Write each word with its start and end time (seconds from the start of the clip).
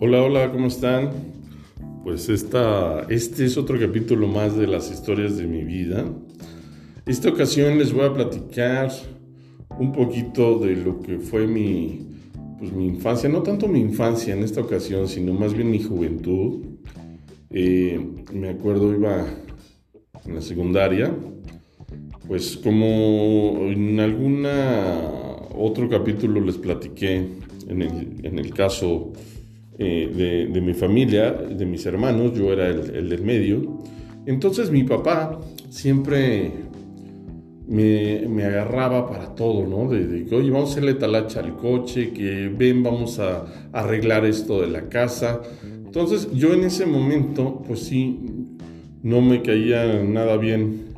Hola, 0.00 0.22
hola, 0.24 0.50
¿cómo 0.50 0.66
están? 0.66 1.10
Pues 2.02 2.28
esta, 2.28 3.06
este 3.10 3.44
es 3.44 3.56
otro 3.56 3.78
capítulo 3.78 4.26
más 4.26 4.56
de 4.56 4.66
las 4.66 4.90
historias 4.90 5.36
de 5.36 5.46
mi 5.46 5.62
vida. 5.62 6.04
Esta 7.06 7.28
ocasión 7.28 7.78
les 7.78 7.92
voy 7.92 8.04
a 8.04 8.12
platicar 8.12 8.90
un 9.78 9.92
poquito 9.92 10.58
de 10.58 10.74
lo 10.74 11.00
que 11.00 11.20
fue 11.20 11.46
mi, 11.46 12.08
pues 12.58 12.72
mi 12.72 12.86
infancia, 12.86 13.28
no 13.28 13.44
tanto 13.44 13.68
mi 13.68 13.80
infancia 13.80 14.34
en 14.34 14.42
esta 14.42 14.62
ocasión, 14.62 15.06
sino 15.06 15.32
más 15.32 15.54
bien 15.54 15.70
mi 15.70 15.80
juventud. 15.80 16.64
Eh, 17.50 18.04
me 18.32 18.48
acuerdo, 18.48 18.92
iba 18.92 19.24
en 20.24 20.34
la 20.34 20.42
secundaria, 20.42 21.14
pues 22.26 22.56
como 22.56 23.58
en 23.70 24.00
alguna 24.00 25.14
otro 25.54 25.88
capítulo 25.88 26.40
les 26.40 26.58
platiqué, 26.58 27.28
en 27.68 27.80
el, 27.80 28.26
en 28.26 28.40
el 28.40 28.52
caso 28.52 29.12
eh, 29.76 30.48
de, 30.52 30.60
mi 30.60 30.72
familia, 30.72 31.32
de 31.32 31.66
mis 31.66 31.84
hermanos, 31.84 32.32
yo 32.34 32.52
era 32.52 32.68
el, 32.68 33.08
del 33.08 33.22
medio. 33.22 33.78
Entonces 34.24 34.70
mi 34.70 34.84
papá 34.84 35.40
siempre 35.68 36.52
me, 37.66 38.44
agarraba 38.44 39.08
para 39.08 39.34
todo, 39.34 39.66
¿no? 39.66 39.90
De, 39.90 40.26
que, 40.26 40.34
oye, 40.34 40.50
vamos 40.50 40.70
a 40.70 40.72
hacerle 40.72 40.94
talacha 40.94 41.40
al 41.40 41.56
coche, 41.56 42.12
que 42.12 42.48
ven, 42.48 42.84
vamos 42.84 43.18
a, 43.18 43.46
arreglar 43.72 44.24
esto 44.24 44.60
de 44.60 44.68
la 44.68 44.88
casa. 44.88 45.42
Entonces 45.64 46.28
yo 46.32 46.54
en 46.54 46.62
ese 46.64 46.86
momento, 46.86 47.60
pues 47.66 47.80
sí, 47.80 48.20
no 49.02 49.20
me 49.20 49.42
caía 49.42 50.02
nada 50.04 50.36
bien 50.36 50.94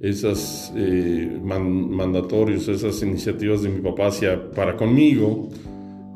esas 0.00 0.72
eh, 0.76 1.38
mandatorios, 1.42 2.68
esas 2.68 3.02
iniciativas 3.02 3.62
de 3.62 3.70
mi 3.70 3.80
papá 3.80 4.08
hacia, 4.08 4.50
para 4.50 4.76
conmigo 4.76 5.48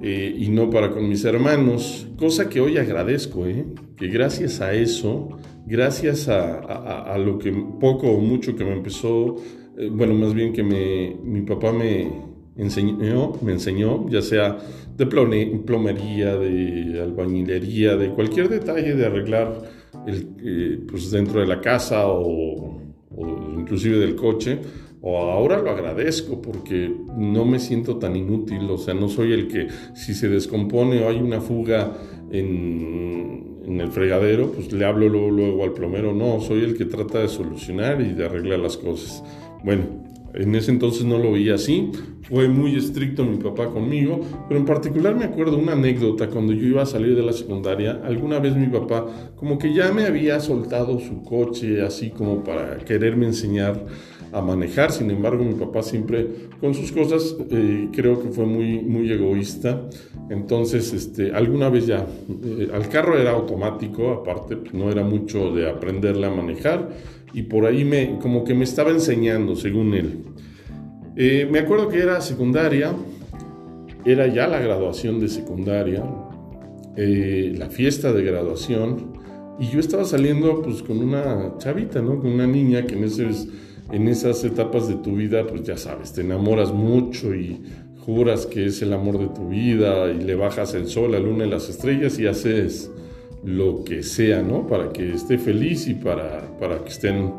eh, 0.06 0.36
y 0.36 0.50
no 0.50 0.68
para 0.68 0.90
con 0.90 1.08
mis 1.08 1.24
hermanos, 1.24 2.06
cosa 2.18 2.46
que 2.50 2.60
hoy 2.60 2.76
agradezco, 2.76 3.46
¿eh? 3.46 3.64
que 3.96 4.08
gracias 4.08 4.60
a 4.60 4.74
eso, 4.74 5.30
gracias 5.66 6.28
a, 6.28 7.16
lo 7.16 7.38
que 7.38 7.50
poco 7.80 8.08
o 8.10 8.20
mucho 8.20 8.54
que 8.54 8.66
me 8.66 8.74
empezó, 8.74 9.36
eh, 9.78 9.88
bueno, 9.90 10.12
más 10.12 10.34
bien 10.34 10.52
que 10.52 10.62
me, 10.62 11.16
mi 11.24 11.40
papá 11.40 11.72
me 11.72 12.20
enseñó, 12.54 13.32
me 13.40 13.52
enseñó, 13.52 14.06
ya 14.10 14.20
sea 14.20 14.58
de 14.94 15.06
plomería, 15.06 16.36
de 16.36 17.00
albañilería, 17.00 17.96
de 17.96 18.10
cualquier 18.10 18.50
detalle 18.50 18.94
de 18.94 19.06
arreglar 19.06 19.62
el, 20.06 20.84
pues 20.86 21.10
dentro 21.12 21.40
de 21.40 21.46
la 21.46 21.62
casa 21.62 22.08
o, 22.08 22.78
o 23.10 23.54
inclusive 23.58 23.96
del 24.00 24.16
coche, 24.16 24.58
o 25.06 25.18
ahora 25.18 25.60
lo 25.60 25.70
agradezco 25.70 26.40
porque 26.40 26.90
no 27.14 27.44
me 27.44 27.58
siento 27.58 27.98
tan 27.98 28.16
inútil, 28.16 28.70
o 28.70 28.78
sea, 28.78 28.94
no 28.94 29.10
soy 29.10 29.34
el 29.34 29.48
que 29.48 29.68
si 29.92 30.14
se 30.14 30.30
descompone 30.30 31.04
o 31.04 31.10
hay 31.10 31.18
una 31.18 31.42
fuga 31.42 31.92
en, 32.30 33.52
el 33.66 33.88
fregadero, 33.88 34.50
pues 34.52 34.72
le 34.72 34.84
hablo 34.86 35.08
luego, 35.08 35.62
al 35.62 35.72
plomero, 35.72 36.14
no, 36.14 36.40
soy 36.40 36.64
el 36.64 36.78
que 36.78 36.86
trata 36.86 37.18
de 37.18 37.28
solucionar 37.28 38.00
y 38.00 38.14
de 38.14 38.24
arreglar 38.24 38.60
las 38.60 38.78
cosas. 38.78 39.22
Bueno, 39.62 39.84
en 40.32 40.54
ese 40.54 40.70
entonces 40.70 41.04
no 41.04 41.18
lo 41.18 41.32
veía 41.32 41.56
así, 41.56 41.90
fue 42.22 42.48
muy 42.48 42.74
estricto 42.74 43.26
mi 43.26 43.36
papá 43.36 43.68
conmigo, 43.68 44.22
pero 44.48 44.58
en 44.58 44.64
particular 44.64 45.14
me 45.14 45.26
acuerdo 45.26 45.58
una 45.58 45.72
anécdota 45.72 46.28
cuando 46.28 46.54
yo 46.54 46.66
iba 46.66 46.82
a 46.82 46.86
salir 46.86 47.14
de 47.14 47.22
la 47.22 47.34
secundaria, 47.34 48.00
alguna 48.04 48.38
vez 48.38 48.56
mi 48.56 48.68
papá 48.68 49.06
como 49.36 49.58
que 49.58 49.74
ya 49.74 49.92
me 49.92 50.04
había 50.06 50.40
soltado 50.40 50.98
su 50.98 51.22
coche 51.22 51.82
así 51.82 52.08
como 52.10 52.42
para 52.42 52.78
quererme 52.78 53.26
enseñar 53.26 53.84
a 54.34 54.42
manejar. 54.42 54.90
Sin 54.90 55.10
embargo, 55.10 55.44
mi 55.44 55.54
papá 55.54 55.82
siempre 55.82 56.26
con 56.60 56.74
sus 56.74 56.90
cosas 56.90 57.36
eh, 57.50 57.88
creo 57.92 58.20
que 58.20 58.28
fue 58.30 58.44
muy, 58.44 58.80
muy 58.80 59.10
egoísta. 59.10 59.88
Entonces, 60.28 60.92
este, 60.92 61.32
alguna 61.32 61.68
vez 61.68 61.86
ya, 61.86 62.06
eh, 62.44 62.68
al 62.72 62.88
carro 62.88 63.16
era 63.16 63.30
automático, 63.30 64.10
aparte 64.12 64.56
pues, 64.56 64.74
no 64.74 64.90
era 64.90 65.04
mucho 65.04 65.54
de 65.54 65.70
aprenderle 65.70 66.26
a 66.26 66.30
manejar 66.30 66.90
y 67.32 67.42
por 67.42 67.64
ahí 67.66 67.84
me, 67.84 68.18
como 68.20 68.44
que 68.44 68.54
me 68.54 68.64
estaba 68.64 68.90
enseñando, 68.90 69.54
según 69.54 69.94
él. 69.94 70.24
Eh, 71.16 71.48
me 71.50 71.60
acuerdo 71.60 71.88
que 71.88 72.00
era 72.00 72.20
secundaria, 72.20 72.92
era 74.04 74.26
ya 74.26 74.48
la 74.48 74.58
graduación 74.58 75.20
de 75.20 75.28
secundaria, 75.28 76.04
la 76.96 77.70
fiesta 77.70 78.12
de 78.12 78.22
graduación, 78.22 79.14
y 79.58 79.68
yo 79.68 79.80
estaba 79.80 80.04
saliendo 80.04 80.62
pues 80.62 80.82
con 80.82 80.98
una 80.98 81.54
chavita, 81.58 82.00
¿no? 82.02 82.20
Con 82.20 82.32
una 82.32 82.46
niña 82.46 82.84
que 82.84 82.94
en 82.94 83.04
ese 83.04 83.26
en 83.92 84.08
esas 84.08 84.42
etapas 84.44 84.88
de 84.88 84.94
tu 84.94 85.16
vida, 85.16 85.46
pues 85.46 85.62
ya 85.62 85.76
sabes, 85.76 86.12
te 86.12 86.22
enamoras 86.22 86.72
mucho 86.72 87.34
y 87.34 87.62
juras 88.04 88.46
que 88.46 88.66
es 88.66 88.82
el 88.82 88.92
amor 88.92 89.18
de 89.18 89.28
tu 89.28 89.48
vida 89.48 90.10
y 90.10 90.22
le 90.22 90.34
bajas 90.34 90.74
el 90.74 90.88
sol, 90.88 91.12
la 91.12 91.20
luna 91.20 91.46
y 91.46 91.50
las 91.50 91.68
estrellas 91.68 92.18
y 92.18 92.26
haces 92.26 92.90
lo 93.44 93.84
que 93.84 94.02
sea, 94.02 94.42
¿no? 94.42 94.66
Para 94.66 94.90
que 94.90 95.12
esté 95.12 95.38
feliz 95.38 95.86
y 95.86 95.94
para, 95.94 96.42
para 96.58 96.82
que 96.82 96.88
estén, 96.88 97.32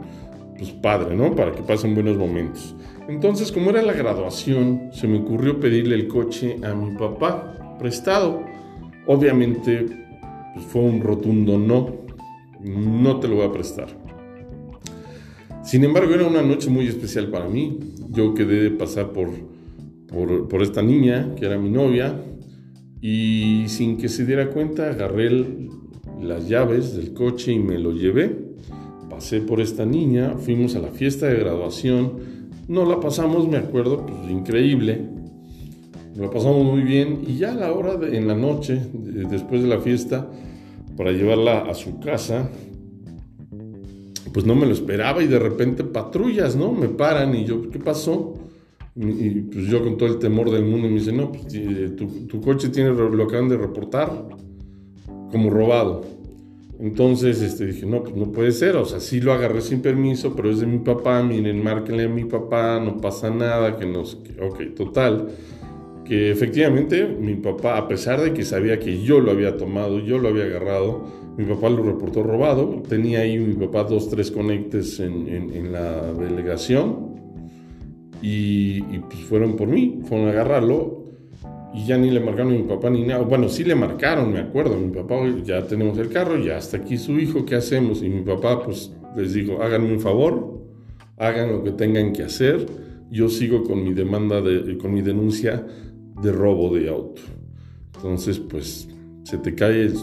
pues 0.58 0.72
padre, 0.72 1.16
¿no? 1.16 1.36
Para 1.36 1.52
que 1.52 1.62
pasen 1.62 1.94
buenos 1.94 2.18
momentos. 2.18 2.76
Entonces, 3.08 3.52
como 3.52 3.70
era 3.70 3.82
la 3.82 3.94
graduación, 3.94 4.90
se 4.92 5.08
me 5.08 5.20
ocurrió 5.20 5.60
pedirle 5.60 5.96
el 5.96 6.08
coche 6.08 6.58
a 6.64 6.74
mi 6.74 6.96
papá 6.98 7.78
prestado. 7.80 8.44
Obviamente, 9.08 9.86
pues 10.54 10.66
fue 10.66 10.82
un 10.82 11.02
rotundo 11.02 11.58
no. 11.58 12.06
No 12.60 13.20
te 13.20 13.28
lo 13.28 13.36
voy 13.36 13.46
a 13.46 13.52
prestar. 13.52 14.05
Sin 15.66 15.84
embargo, 15.84 16.14
era 16.14 16.28
una 16.28 16.44
noche 16.44 16.70
muy 16.70 16.88
especial 16.88 17.30
para 17.30 17.50
mí. 17.50 17.80
Yo 18.12 18.36
quedé 18.36 18.62
de 18.62 18.70
pasar 18.70 19.12
por, 19.14 19.30
por, 20.48 20.62
esta 20.62 20.84
niña, 20.84 21.34
que 21.36 21.48
era 21.48 21.58
mi 21.58 21.72
novia, 21.72 22.22
y 23.02 23.64
sin 23.68 23.98
que 23.98 24.08
se 24.08 24.26
diera 24.28 24.52
cuenta, 24.52 24.92
agarré 24.92 25.32
las 26.22 26.48
llaves 26.48 26.96
del 26.96 27.14
coche 27.14 27.52
y 27.52 27.60
me 27.60 27.80
lo 27.80 27.94
llevé. 27.94 28.46
Pasé 29.10 29.42
por 29.42 29.60
esta 29.60 29.88
niña, 29.88 30.36
fuimos 30.38 30.76
a 30.76 30.80
la 30.80 30.90
fiesta 30.90 31.26
de 31.26 31.40
graduación. 31.40 32.14
No 32.68 32.86
la 32.86 33.00
pasamos, 33.00 33.48
me 33.48 33.58
acuerdo, 33.58 34.06
pues 34.06 34.30
increíble. 34.30 35.02
La 36.16 36.30
pasamos 36.30 36.64
muy 36.64 36.82
bien 36.82 37.24
y 37.28 37.38
ya 37.38 37.54
a 37.54 37.56
la 37.56 37.74
hora 37.74 37.98
de, 37.98 38.16
en 38.16 38.28
la 38.28 38.36
noche, 38.36 38.80
después 38.94 39.64
de 39.64 39.68
la 39.68 39.80
fiesta, 39.80 40.30
para 40.96 41.12
llevarla 41.12 41.62
a 41.62 41.74
su 41.74 42.00
casa, 42.00 42.52
pues 44.36 44.46
no 44.46 44.54
me 44.54 44.66
lo 44.66 44.74
esperaba 44.74 45.24
y 45.24 45.28
de 45.28 45.40
repente 45.40 45.86
patrullas, 45.86 46.58
¿no? 46.58 46.74
Me 46.74 46.90
paran 46.90 47.34
y 47.36 47.46
yo, 47.46 47.70
¿qué 47.70 47.80
pasó? 47.80 48.34
Y, 48.94 49.30
pues 49.44 49.68
yo 49.68 49.82
con 49.82 49.96
todo 49.96 50.10
el 50.10 50.20
temor 50.20 50.52
del 50.52 50.66
mundo 50.66 50.90
me 50.90 50.96
dice, 50.96 51.14
no, 51.14 51.32
pues 51.32 51.48
tu, 52.28 52.42
coche 52.42 52.68
tiene, 52.68 52.90
lo 52.90 53.24
acaban 53.24 53.48
de 53.48 53.56
reportar 53.56 54.28
como 55.32 55.50
robado. 55.50 56.04
Entonces 56.82 57.42
este, 57.42 57.68
dije, 57.68 57.86
no, 57.86 58.04
pues 58.04 58.14
no 58.18 58.34
puede 58.34 58.52
ser, 58.52 58.76
o 58.76 58.84
sea, 58.84 59.00
sí 59.00 59.22
lo 59.22 59.32
agarré 59.32 59.62
sin 59.62 59.82
permiso, 59.82 60.36
pero 60.36 60.52
es 60.52 60.60
de 60.60 60.68
mi 60.68 60.80
papá, 60.80 61.24
miren, 61.24 61.64
márquenle 61.64 62.04
a 62.04 62.10
mi 62.10 62.26
papá, 62.26 62.82
no 62.82 62.98
pasa 62.98 63.30
nada, 63.30 63.78
que 63.78 63.86
nos... 63.86 64.16
ok, 64.16 64.76
total, 64.76 65.30
que 66.04 66.30
efectivamente 66.30 67.08
mi 67.08 67.36
papá, 67.36 67.78
a 67.78 67.88
pesar 67.88 68.20
de 68.20 68.34
que 68.34 68.44
sabía 68.44 68.80
que 68.80 69.02
yo 69.02 69.22
lo 69.22 69.32
había 69.32 69.56
tomado, 69.56 70.00
yo 70.00 70.20
lo 70.20 70.28
había 70.28 70.44
agarrado, 70.44 71.25
mi 71.38 71.46
papá 71.46 71.70
lo 71.70 71.84
reportó 71.84 72.24
robado. 72.24 72.82
Tenía 72.88 73.20
ahí 73.20 73.38
mi 73.38 73.54
papá 73.56 73.84
dos, 73.84 74.10
tres 74.10 74.32
conectes 74.32 75.00
en, 75.00 75.72
la 75.72 76.14
delegación. 76.14 77.16
Y, 78.22 78.82
pues 78.82 79.20
fueron 79.22 79.56
por 79.56 79.68
mí, 79.68 80.00
fueron 80.06 80.28
a 80.28 80.32
agarrarlo. 80.32 81.04
Y 81.74 81.86
ya 81.86 81.98
ni 81.98 82.10
le 82.10 82.22
marcaron 82.22 82.54
a 82.54 82.56
mi 82.56 82.64
papá 82.64 82.90
ni 82.90 83.04
nada. 83.04 83.24
Bueno, 83.24 83.50
sí 83.50 83.66
le 83.66 83.76
marcaron, 83.76 84.32
me 84.32 84.40
acuerdo. 84.40 84.78
Mi 84.78 84.94
papá, 84.94 85.16
ya 85.44 85.68
tenemos 85.68 85.98
el 85.98 86.10
carro, 86.10 86.40
ya 86.40 86.58
está 86.58 86.78
aquí 86.78 86.98
su 86.98 87.20
hijo, 87.20 87.46
¿qué 87.46 87.56
hacemos? 87.56 88.02
Y 88.02 88.10
mi 88.10 88.22
papá, 88.22 88.64
pues 88.64 88.94
les 89.18 89.34
dijo, 89.34 89.62
háganme 89.62 89.92
un 89.92 90.00
favor, 90.00 90.62
hagan 91.18 91.52
lo 91.52 91.64
que 91.64 91.72
tengan 91.72 92.14
que 92.14 92.24
hacer. 92.24 92.66
Yo 93.12 93.28
sigo 93.28 93.64
con 93.64 93.84
mi 93.84 93.94
demanda, 93.94 94.42
de, 94.42 94.78
con 94.78 94.94
mi 94.94 95.02
denuncia 95.02 95.68
de 96.22 96.32
robo 96.32 96.74
de 96.74 96.88
auto. 96.88 97.22
Entonces, 97.96 98.40
pues 98.40 98.88
se 99.24 99.38
te 99.38 99.54
cae 99.54 99.82
el 99.82 99.96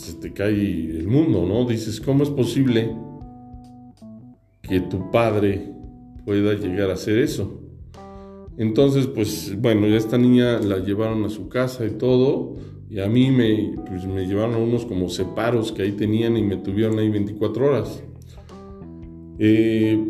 se 0.00 0.14
te 0.14 0.32
cae 0.32 0.50
el 0.50 1.06
mundo, 1.06 1.44
¿no? 1.46 1.66
Dices, 1.66 2.00
¿cómo 2.00 2.22
es 2.22 2.30
posible 2.30 2.90
que 4.62 4.80
tu 4.80 5.10
padre 5.10 5.72
pueda 6.24 6.54
llegar 6.54 6.90
a 6.90 6.94
hacer 6.94 7.18
eso? 7.18 7.60
Entonces, 8.56 9.06
pues 9.06 9.54
bueno, 9.60 9.86
ya 9.86 9.96
esta 9.96 10.18
niña 10.18 10.58
la 10.58 10.78
llevaron 10.78 11.24
a 11.24 11.28
su 11.28 11.48
casa 11.48 11.84
y 11.84 11.90
todo, 11.90 12.56
y 12.88 13.00
a 13.00 13.08
mí 13.08 13.30
me, 13.30 13.74
pues, 13.86 14.06
me 14.06 14.26
llevaron 14.26 14.56
unos 14.56 14.84
como 14.84 15.08
separos 15.08 15.70
que 15.72 15.82
ahí 15.82 15.92
tenían 15.92 16.36
y 16.36 16.42
me 16.42 16.56
tuvieron 16.56 16.98
ahí 16.98 17.08
24 17.08 17.66
horas. 17.66 18.02
Eh, 19.38 20.02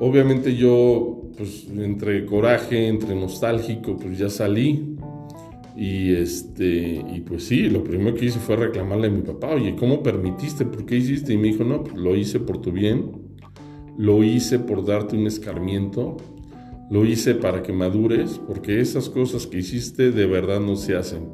obviamente 0.00 0.54
yo, 0.54 1.30
pues 1.36 1.66
entre 1.68 2.24
coraje, 2.24 2.88
entre 2.88 3.14
nostálgico, 3.14 3.96
pues 3.96 4.18
ya 4.18 4.30
salí, 4.30 4.96
y, 5.76 6.12
este, 6.12 7.04
y 7.12 7.20
pues 7.20 7.44
sí, 7.44 7.68
lo 7.68 7.82
primero 7.82 8.14
que 8.14 8.26
hice 8.26 8.38
fue 8.38 8.56
reclamarle 8.56 9.08
a 9.08 9.10
mi 9.10 9.22
papá, 9.22 9.54
oye, 9.54 9.74
¿cómo 9.76 10.02
permitiste? 10.02 10.64
¿Por 10.64 10.86
qué 10.86 10.96
hiciste? 10.96 11.32
Y 11.32 11.36
me 11.36 11.48
dijo, 11.48 11.64
no, 11.64 11.82
pues 11.82 11.96
lo 11.96 12.14
hice 12.16 12.38
por 12.38 12.60
tu 12.60 12.70
bien, 12.70 13.10
lo 13.98 14.22
hice 14.22 14.58
por 14.60 14.84
darte 14.84 15.16
un 15.16 15.26
escarmiento, 15.26 16.16
lo 16.90 17.04
hice 17.04 17.34
para 17.34 17.62
que 17.62 17.72
madures, 17.72 18.40
porque 18.46 18.80
esas 18.80 19.08
cosas 19.08 19.46
que 19.46 19.58
hiciste 19.58 20.12
de 20.12 20.26
verdad 20.26 20.60
no 20.60 20.76
se 20.76 20.96
hacen. 20.96 21.30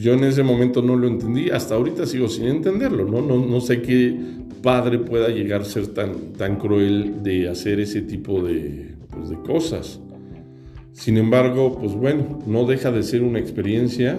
yo 0.00 0.14
en 0.14 0.24
ese 0.24 0.42
momento 0.42 0.80
no 0.80 0.96
lo 0.96 1.06
entendí, 1.06 1.50
hasta 1.50 1.74
ahorita 1.74 2.06
sigo 2.06 2.28
sin 2.28 2.46
entenderlo, 2.46 3.04
¿no? 3.04 3.20
No, 3.20 3.44
no 3.44 3.60
sé 3.60 3.82
qué 3.82 4.18
padre 4.62 4.98
pueda 4.98 5.28
llegar 5.28 5.62
a 5.62 5.64
ser 5.64 5.88
tan, 5.88 6.32
tan 6.38 6.56
cruel 6.56 7.22
de 7.22 7.48
hacer 7.48 7.80
ese 7.80 8.00
tipo 8.00 8.42
de, 8.42 8.94
pues, 9.10 9.28
de 9.28 9.36
cosas. 9.36 10.00
Sin 10.92 11.16
embargo, 11.16 11.78
pues 11.78 11.94
bueno, 11.94 12.38
no 12.46 12.66
deja 12.66 12.92
de 12.92 13.02
ser 13.02 13.22
una 13.22 13.38
experiencia 13.38 14.18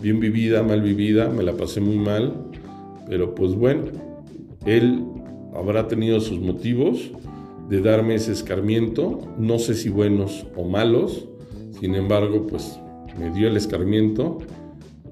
bien 0.00 0.20
vivida, 0.20 0.62
mal 0.62 0.82
vivida, 0.82 1.28
me 1.28 1.42
la 1.42 1.56
pasé 1.56 1.80
muy 1.80 1.96
mal, 1.96 2.50
pero 3.08 3.34
pues 3.34 3.54
bueno, 3.54 3.84
él 4.64 5.04
habrá 5.54 5.88
tenido 5.88 6.20
sus 6.20 6.40
motivos 6.40 7.12
de 7.68 7.80
darme 7.80 8.14
ese 8.14 8.32
escarmiento, 8.32 9.34
no 9.38 9.58
sé 9.58 9.74
si 9.74 9.88
buenos 9.88 10.46
o 10.56 10.64
malos, 10.64 11.28
sin 11.80 11.94
embargo, 11.94 12.46
pues 12.46 12.78
me 13.18 13.30
dio 13.30 13.48
el 13.48 13.56
escarmiento 13.56 14.38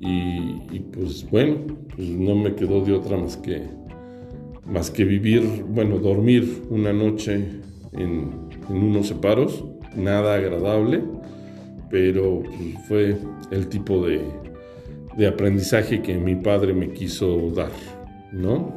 y, 0.00 0.80
pues 0.92 1.28
bueno, 1.30 1.56
pues 1.94 2.08
no 2.08 2.34
me 2.34 2.54
quedó 2.54 2.84
de 2.84 2.92
otra 2.92 3.16
más 3.16 3.36
que, 3.36 3.62
más 4.66 4.90
que 4.90 5.04
vivir, 5.04 5.42
bueno, 5.68 5.98
dormir 5.98 6.62
una 6.68 6.92
noche 6.92 7.60
en, 7.92 8.30
unos 8.68 9.08
separos, 9.08 9.64
nada 9.96 10.34
agradable, 10.34 11.02
pero 11.90 12.42
fue 12.88 13.16
el 13.50 13.68
tipo 13.68 14.04
de, 14.04 14.20
de 15.16 15.26
aprendizaje 15.26 16.02
que 16.02 16.14
mi 16.16 16.36
padre 16.36 16.72
me 16.74 16.92
quiso 16.92 17.50
dar, 17.50 17.70
¿no? 18.32 18.72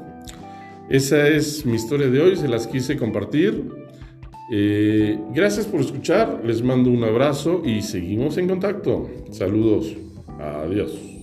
Esa 0.89 1.27
es 1.27 1.65
mi 1.65 1.75
historia 1.75 2.07
de 2.07 2.21
hoy, 2.21 2.35
se 2.37 2.47
las 2.47 2.67
quise 2.67 2.95
compartir. 2.95 3.63
Eh, 4.49 5.19
gracias 5.33 5.65
por 5.65 5.81
escuchar, 5.81 6.41
les 6.45 6.63
mando 6.63 6.89
un 6.89 7.03
abrazo 7.03 7.61
y 7.65 7.81
seguimos 7.81 8.37
en 8.37 8.47
contacto. 8.47 9.09
Saludos, 9.31 9.93
adiós. 10.39 11.16